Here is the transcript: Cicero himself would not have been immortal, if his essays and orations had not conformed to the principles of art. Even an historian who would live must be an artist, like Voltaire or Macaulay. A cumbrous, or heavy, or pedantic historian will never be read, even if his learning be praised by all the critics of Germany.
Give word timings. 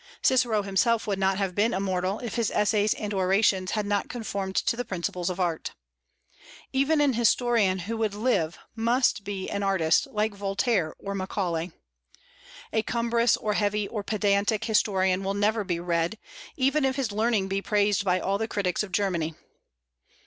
Cicero 0.23 0.63
himself 0.63 1.05
would 1.05 1.19
not 1.19 1.37
have 1.37 1.53
been 1.53 1.75
immortal, 1.75 2.17
if 2.21 2.33
his 2.33 2.49
essays 2.49 2.95
and 2.95 3.13
orations 3.13 3.69
had 3.77 3.85
not 3.85 4.09
conformed 4.09 4.55
to 4.55 4.75
the 4.75 4.83
principles 4.83 5.29
of 5.29 5.39
art. 5.39 5.75
Even 6.73 6.99
an 7.01 7.13
historian 7.13 7.77
who 7.77 7.95
would 7.97 8.15
live 8.15 8.57
must 8.75 9.23
be 9.23 9.47
an 9.47 9.61
artist, 9.61 10.07
like 10.11 10.33
Voltaire 10.33 10.95
or 10.97 11.13
Macaulay. 11.13 11.71
A 12.73 12.81
cumbrous, 12.81 13.37
or 13.37 13.53
heavy, 13.53 13.87
or 13.89 14.01
pedantic 14.01 14.65
historian 14.65 15.23
will 15.23 15.35
never 15.35 15.63
be 15.63 15.79
read, 15.79 16.17
even 16.57 16.83
if 16.83 16.95
his 16.95 17.11
learning 17.11 17.47
be 17.47 17.61
praised 17.61 18.03
by 18.03 18.19
all 18.19 18.39
the 18.39 18.47
critics 18.47 18.81
of 18.81 18.91
Germany. 18.91 19.35